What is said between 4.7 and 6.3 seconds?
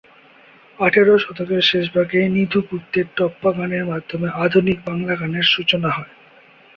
বাংলা গানের সূচনা হয়।